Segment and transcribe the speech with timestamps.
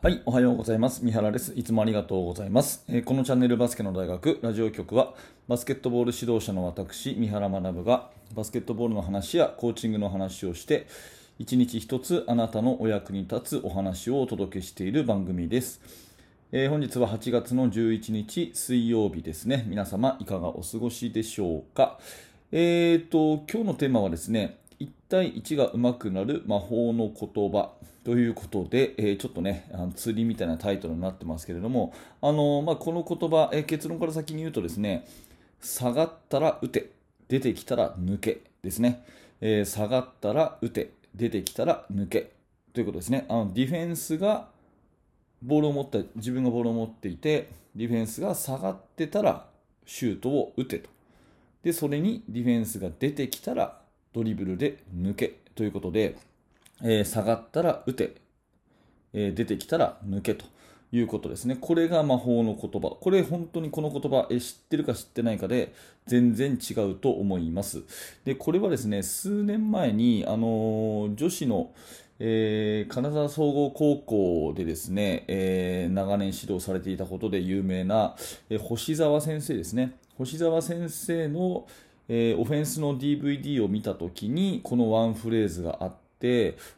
[0.00, 1.04] はい、おはようございます。
[1.04, 1.52] 三原です。
[1.56, 2.84] いつもありがとうございます。
[2.88, 5.12] えー、このチャンネルバスケの大学ラジオ局は、
[5.48, 10.86] バスケットボール指導者の私、三原学が、バスケットボールの話やコーチングの話をして、
[11.40, 15.80] 一日一つあなたのお役に立つお話をお届けしている番組です。
[16.52, 19.64] えー、本日は8月の11日水曜日ですね。
[19.66, 21.98] 皆様いかがお過ごしでしょうか？
[22.52, 27.72] えーと、今日のテーマはですね、1対1が上手くなる魔法の言葉
[28.08, 31.92] ということで、えー、ちょっとね、あの釣りみたいなタイトルになってますけれども、
[32.22, 35.06] あのまあ、この言葉、えー、結論から先に言うとですね、
[35.60, 36.88] 下がったら打て、
[37.28, 39.04] 出てきたら抜けですね。
[39.42, 42.30] え、下がったら打て、出てきたら抜け
[42.72, 43.26] ということですね。
[43.28, 44.48] あのディフェンスが
[45.42, 49.44] ボールを持った自分がボールを持っていて、ディフェンスが下がってたら
[49.84, 50.88] シュートを打てと。
[51.62, 53.78] で、それにディフェンスが出てきたら
[54.14, 56.16] ドリブルで抜けということで、
[56.82, 58.16] えー、下がったら打て、
[59.12, 60.44] えー、出てきたら抜けと
[60.92, 61.56] いうことですね。
[61.60, 62.96] これが魔法の言葉。
[63.00, 65.74] これ本当にこの言葉、え知ってるか知ってないかで
[66.06, 67.82] 全然違うと思います。
[68.24, 71.72] で、これはですね、数年前に、あのー、女子の、
[72.20, 78.16] えー、金沢総合高校でですね、えー、長年指導されていたことで有名な、
[78.48, 79.94] え星沢先生ですね。
[80.16, 81.66] 星沢先生の、
[82.08, 86.07] えー、オフェンスの DVD を見たときにこのワンフレーズがあって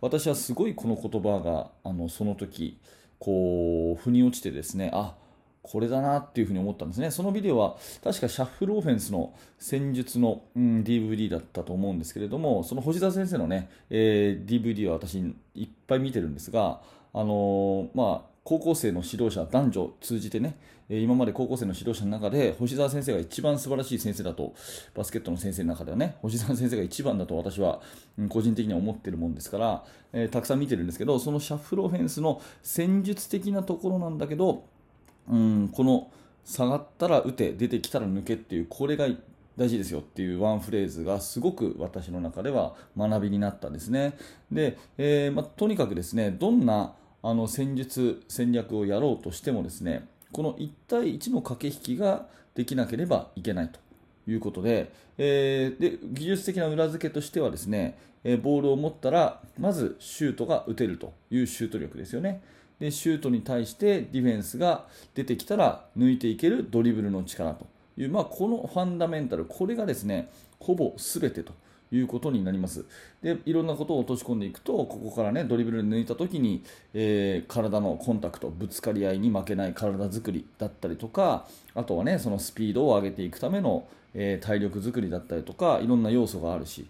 [0.00, 2.78] 私はすごいこの言葉があのその時
[3.18, 5.14] こう腑に落ちてですねあ
[5.62, 7.10] これだなっていうふうに思ったんですね。
[7.10, 15.18] そのビデオは確かシャッフルオフェンスの戦術の、うん、DVD だったと思うんですけれども、その星田先生のね、えー、DVD は私
[15.54, 16.80] いっぱい見てるんですが、
[17.12, 20.56] あのー、まあ、高校生の指導者、男女通じてね、
[20.88, 24.54] 今まで高校生の指導者の中で、星沢先生が一番素晴らしい先生だと、
[24.94, 27.82] バスケットの先生の中ではね、星沢先生が一番だと私は、
[28.30, 34.64] 個人的には思ってるもんですから、えー、たくさん見てるんですけど、そのシャッフルオフェンスの戦術的なところなんだけど、
[35.30, 36.10] うん、この
[36.46, 39.08] 下がったら打て、出てきたら抜けっていう、これが
[39.58, 44.16] 大事ですよっていうワンフレーズがすごく私の中では学びになったんですね。
[44.50, 53.80] で、えー、まとにかくですね、どんなあの戦術、戦略をやろうとしてもですね、この1対1の駆け引きができなければいけないと
[54.30, 62.42] いうことで、えー、で技術的な裏付けとしてはですね、えー、ボールを持ったらまずシュートが打てるというシュート力ですよね。
[62.78, 70.30] でシュートに対してディフェンスが出てきたら抜いていけるドリブルの力という、まあ、このファンダメンタル、これがですね
[70.60, 71.52] ほぼ全てと
[71.92, 72.84] いうことになります。
[73.22, 76.62] で、いろんなことを落とし込んでいくと、ここからね、ドリブルで抜いた時に、
[76.94, 86.86] えー、体のコンタクト、ぶつかり合いに負けない体作りだったりとか、あとはね、そのスピードを上げていくための、えー、体力作りだったりとか、いろんな要素があるし、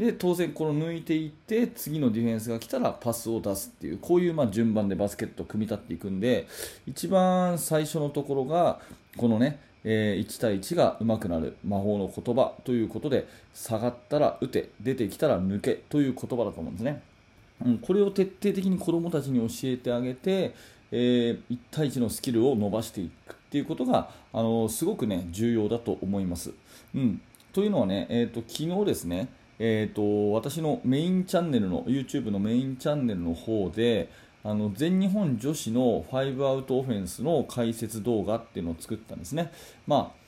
[0.00, 6.48] で当然この抜いていって次のディフェンスが来たらパスを出すっていうこういうま順番でバスケットを組み立っていくんで
[6.86, 8.80] 一番最初のところが
[9.18, 17.02] このねえー、1対1が上手くなる魔法の言葉ということで下がったら打て出てきたら抜けという言葉だと思うんですね、
[17.64, 20.54] うん、これを徹底的に子どもたちに教えてあげて、
[20.92, 26.52] えー、1対1のスキルを伸ばしていくっていうことがあのすごくね重要だと思います、
[26.94, 27.20] うん、
[27.52, 29.28] というのはね、えーと、昨日ですね
[29.62, 34.08] えーと私のメインチャンネルの YouTube のメインチャンネルの方で
[34.42, 39.52] あの全日本女子の5アウトオフェンスの解説動画っていうのを作ったんですね。
[39.86, 40.20] まあ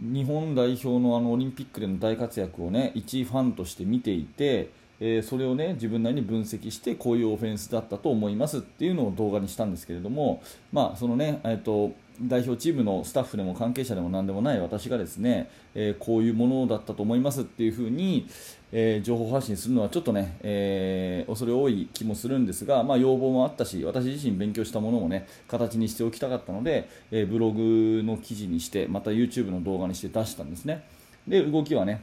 [0.00, 10.42] 日本代表のあのオリンピックでの大活躍をね一ファンとして見ていて、えー、それをね自分なりに分析してこういうオフェンスだったと思いますっていうのを動画にしたんですけれども、
[10.72, 18.28] まあそのねえーと代表チームのスタッフでも関係者でも何でもない私がですね、えー、こういうものだったと思いますっていうふうに、
[18.70, 30.84] えー、情報発信するのはちょっとね、えー、恐れ多い気もするんですが、まあ、要望もあったし私自身勉強したものをね形にしておきたかったので、えブログの記事にしてまた YouTube の動画にして出したんですね。
[31.26, 32.02] で動きはね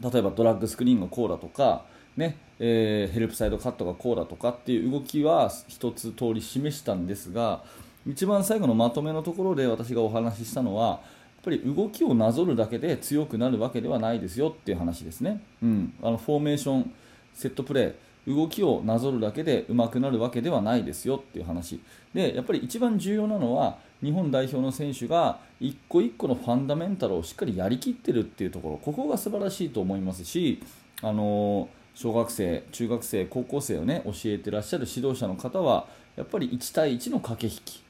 [0.00, 1.84] 例えばドラッグスクリーンがこうだとか
[2.16, 7.62] ねえ、ヘルプサイドカットがこうだとかっていう動きは一つ通り示したんですが
[8.06, 11.00] 一番最後のまとめのところで私がお話ししたのはやっ
[11.44, 16.92] ぱり動きをなぞるだけで強くなるわけではないですよっていう話ですね、うん、あのフォーメーション
[17.34, 17.94] セットプレー
[18.26, 21.80] 動きをなぞるだけで上手くなるわけではないですよっていう話。
[22.14, 28.76] でやっぱり一番重要なのは日本代表の選手が一個一個のファンダメンタルをしっかりやりきってるっていうところ。
[28.76, 30.62] ここが素晴らしいと思いますし
[31.02, 35.86] あの小学生、中学生、高校生をね教えてらっしゃる指導者の方は
[36.16, 37.89] やっぱり1対1の駆け引き。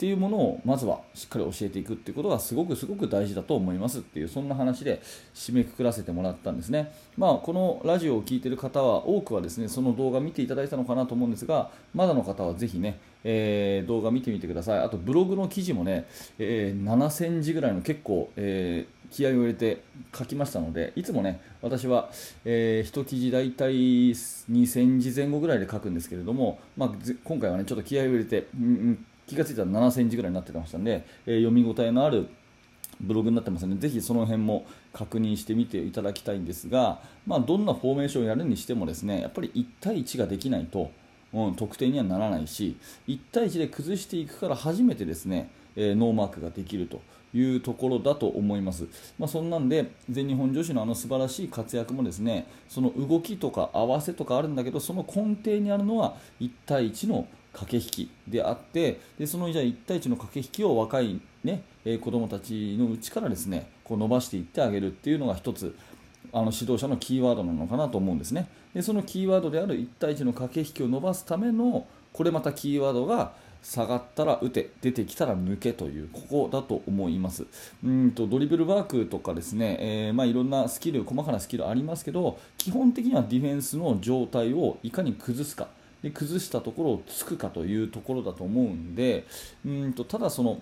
[0.00, 5.02] っていうものをまずはしっかり教えていくっていうことがすごくすごく大事だと思いますっていうそんな話で
[5.34, 14.78] 締めくくらせてもらったんですね、まあ、このラジオを聴いている方は多くはですねその動画見ていただいたのかなと思うんですがまだの方はぜひね、えー、動画見てみてください。
[14.78, 16.06] あとブログの記事もね、
[16.38, 19.82] えー、7000字ぐらいの結構、えー気合を入れて
[20.16, 22.10] 書きましたのでいつもね私は、
[22.44, 23.74] えー、1記事大体
[24.12, 26.90] 2000字前後ぐらいで書くんですけれども、まあ、
[27.24, 32.28] 今回はねちょっと気合を入れて、うん、気がついたら7000字ぐらいになってましたので、えー、読み応えのある
[33.00, 40.90] ブログになってますのでぜひその辺も確認してみていただきたいんですが、まあ、どんなフォーメーションをやるにしてもですねやっぱり1対1ができないと、
[41.32, 42.76] うん、得点にはならないし
[43.08, 47.00] 1対1で崩していくから初めてですね、えー、ノーマークができると
[47.32, 48.86] いうところだと思います、
[49.18, 65.74] まあ、そんなんで全日本女子のあの素晴らしい活躍もですねその動きとか合わせとかあるんだけどその根底にあるのは1対1の駆け引きであってでそのじゃあ1対1の駆け引きを若い、ねえー、子どもたちのうちからですねこう伸ばしていってあげるっていうのが一つ
[66.32, 68.48] あの指導者のキーワードなのかなと思うんですね。
[68.74, 73.32] でそのキーワードである1対1の駆け引きを伸ばすためのこれまたキーワードが
[73.62, 77.46] 下がったら打て出てきたら抜けというここだと思います。
[77.84, 85.68] うんとドリブルワークとかですね、えー、まあ、いろんなスキル細かなスキルありますけど基本的にはディフェンスの状態をいかに崩すか。
[86.02, 89.26] で崩したところをつくかというところだと思うんで
[89.66, 90.60] うんとただその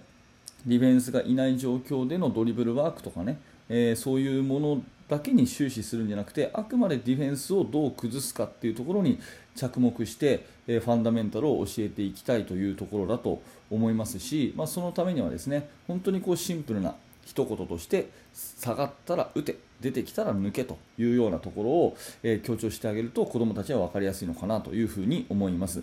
[0.66, 3.38] ディフェンスがいない状況でのドリブルワークとかね、
[3.68, 9.18] えー、そういうものだけに終始するんじゃなくてあくまでディフェンスをどう崩すかっていうところに
[9.56, 16.94] 着目して、えファンダメンタルを教えていきたいというところだと思いますし、まあ、そのためにはですね本当にこうシンプルな
[17.24, 25.82] 一言として下がったら打て出てきたら抜けというようなところを、え、強調してあげると子どもたちは分かりやすいのかなというふうに思います、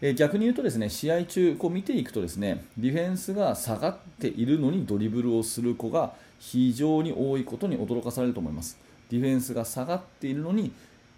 [0.00, 8.78] え、逆に言うとですね試合中こう見ていくとですねディフェンスが下がっているのにドリブルをする子が非常に多いことに驚かされると思います。
[9.10, 10.72] ディフェンスが下がっているのに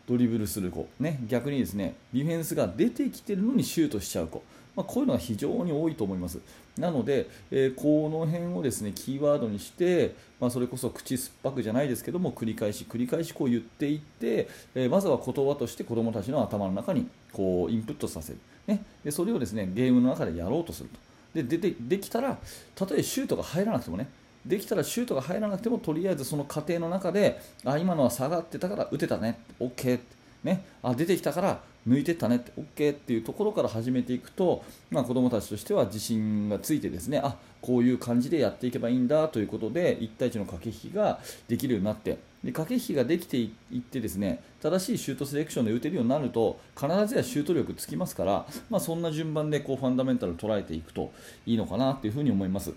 [0.07, 4.43] ドリブルする子、ね、逆にですねディフェンスが出てきているのにシュートしちゃう子、
[4.77, 6.39] まあ、こういうのは非常に多いと思います。
[6.79, 20.99] なので、えー、この辺をですねキーワードにして、まあ、それこそ口酸っぱくじゃないですけども繰り返し繰り返しこう言っていって、えー、まずは言葉として子どもたちの頭の中にこうインプットさせる、ね、でそれをですねゲームの中でやろうとすると。
[21.35, 22.39] で出てできたら
[22.75, 24.09] たとえシュートが入らなくてもね
[24.45, 29.41] できたらシュートが入らなくてもとりあえずその過程の中であ今のは下がってたから打てたね。
[29.61, 29.99] OK
[30.45, 51.13] ね、あ出てきたから抜いてったねって OK っていうところから始めていくと、まあ、子どもたちとしては自信がついてですねあこういう感じでやっていけばいいんだということで1対1の駆け引きができるようになってで駆け引きができていってですね正しいシュートセレクションで打てるようになると必ずやシュート力つきますから、まあ、そんな順番でこうファンダメンタルを捉えていくと
[51.45, 52.73] いいのかなというふに思います。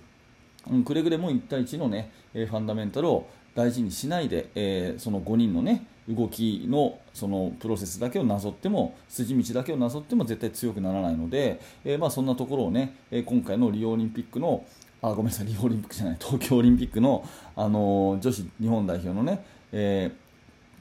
[0.69, 14.65] うん、くれぐれも1対1の、ね、ファンダメンタルを大事にしないで、えー、その5人の、ね、動きのそのプロセスだけをなぞっても筋道だけをなぞっても絶対強くならないので、えー、まあそんなところをね、え今回のリオオリンピックの
[15.01, 20.28] あごめんなさいリオオリンピックじゃない東京オリンピックの、あの、女子日本代表のね、えー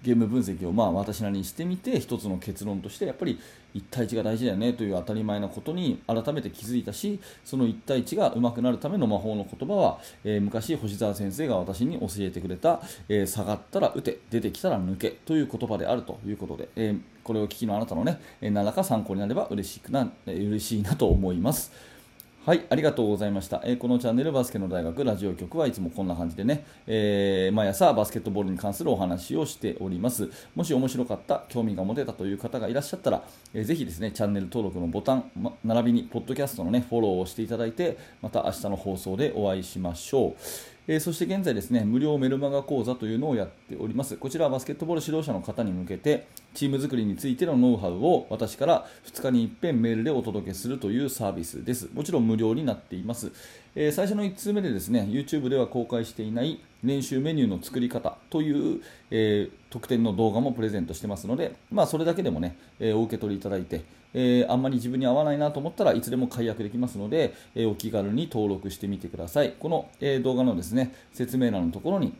[0.02, 3.38] ゲーム分析をまあ私なりにしてみて一つの結論としてやっぱり
[3.74, 21.97] 1対1が大事だよねという当たり前なことに改めて気づいたしその1対1が上手くなるための魔法の言葉は、えー、昔星沢先生が私に教えてくれた、えー、下がったら打て出てきたら抜けという言葉であるということで、えー、これを聞きのあなたのね何らか参考になれば嬉しくな嬉しいなと思います。
[22.46, 23.60] はい、ありがとうございました。
[23.64, 30.30] えー、このチャンネルバスケの大学ラジオ局はいつもこんな感じでね、えー、毎朝バスケットボールに関するお話をしております。
[30.54, 40.77] もし面白かった、興味が持てたという方がいらっしゃったら、えー、ぜひですね、チャンネル登録のボタン、ま、並びにポッドキャストのね、フォローをしていただいて、また明日の放送でお会いしましょう。
[40.90, 44.16] え、そして現在ですね、無料メルマガ講座というのをやっております。
[44.16, 51.90] こちらはバスケットボール指導者の方に向けて、チーム作りについてのノウハウを私から2日に一遍メールでお届けするというサービスです。
[51.92, 53.32] もちろん無料になっています。
[53.74, 58.80] え、最初の1通目でですね、YouTube では公開していない練習メニューの作り方という、
[59.10, 63.82] えー、特典の動画もプレゼントしてますので、まあ、それだけでもね、えー、お受け取りいただいて、
[64.14, 69.54] えー、あんまり自分に合わないなと思ったらいつでも解約できますので、えお気軽に登録してみてください。
[69.58, 72.14] この、え動画のですね説明欄のところに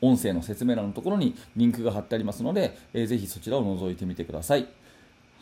[0.00, 4.66] 音声の説明欄のところにリンクが貼ってありますので、えー、ぜひそちらを覗いてみてください。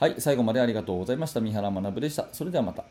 [0.00, 1.40] はい、最後までありがとうございました。
[1.40, 2.28] 三原学でした。
[2.32, 2.84] それではまた。